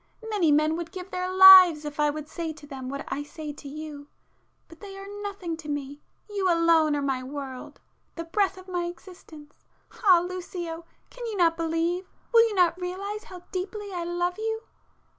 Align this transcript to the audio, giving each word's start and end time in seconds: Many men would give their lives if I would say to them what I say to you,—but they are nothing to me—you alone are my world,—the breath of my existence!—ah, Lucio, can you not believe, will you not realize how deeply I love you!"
Many 0.31 0.51
men 0.51 0.75
would 0.77 0.91
give 0.91 1.11
their 1.11 1.31
lives 1.31 1.85
if 1.85 1.99
I 1.99 2.09
would 2.09 2.27
say 2.27 2.53
to 2.53 2.65
them 2.65 2.89
what 2.89 3.05
I 3.09 3.21
say 3.21 3.53
to 3.53 3.67
you,—but 3.67 4.79
they 4.79 4.97
are 4.97 5.05
nothing 5.21 5.55
to 5.57 5.69
me—you 5.69 6.51
alone 6.51 6.95
are 6.95 7.03
my 7.03 7.21
world,—the 7.21 8.23
breath 8.23 8.57
of 8.57 8.67
my 8.67 8.85
existence!—ah, 8.85 10.25
Lucio, 10.27 10.85
can 11.11 11.27
you 11.27 11.37
not 11.37 11.55
believe, 11.55 12.09
will 12.33 12.47
you 12.49 12.55
not 12.55 12.81
realize 12.81 13.25
how 13.25 13.43
deeply 13.51 13.93
I 13.93 14.03
love 14.03 14.39
you!" 14.39 14.63